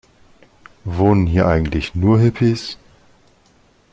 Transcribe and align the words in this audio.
Wohnen 0.83 1.27
hier 1.27 1.45
eigentlich 1.45 1.93
nur 1.93 2.17
Hippies? 2.19 2.79